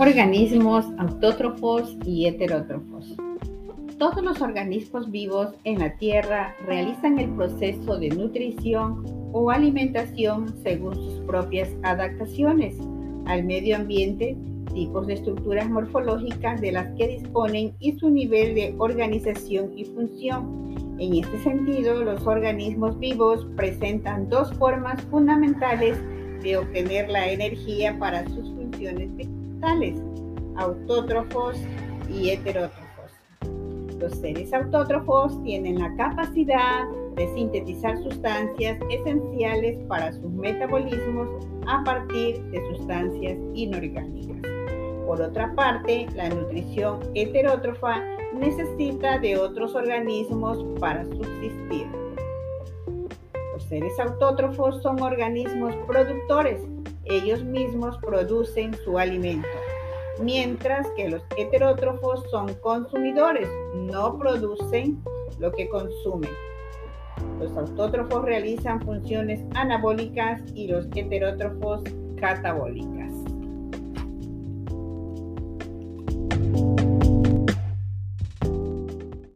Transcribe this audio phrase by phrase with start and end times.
[0.00, 3.16] Organismos autótrofos y heterótrofos.
[3.98, 10.94] Todos los organismos vivos en la Tierra realizan el proceso de nutrición o alimentación según
[10.94, 12.76] sus propias adaptaciones
[13.26, 14.36] al medio ambiente,
[14.72, 20.76] tipos de estructuras morfológicas de las que disponen y su nivel de organización y función.
[21.00, 25.98] En este sentido, los organismos vivos presentan dos formas fundamentales
[26.44, 29.10] de obtener la energía para sus funciones
[30.56, 31.56] autótrofos
[32.08, 32.88] y heterótrofos.
[33.98, 36.84] Los seres autótrofos tienen la capacidad
[37.16, 41.28] de sintetizar sustancias esenciales para sus metabolismos
[41.66, 44.36] a partir de sustancias inorgánicas.
[45.06, 48.00] Por otra parte, la nutrición heterótrofa
[48.34, 51.86] necesita de otros organismos para subsistir.
[53.52, 56.60] Los seres autótrofos son organismos productores.
[57.10, 59.48] Ellos mismos producen su alimento
[60.20, 65.02] mientras que los heterótrofos son consumidores, no producen
[65.38, 66.30] lo que consumen.
[67.40, 71.82] Los autótrofos realizan funciones anabólicas y los heterótrofos
[72.16, 73.07] catabólicas.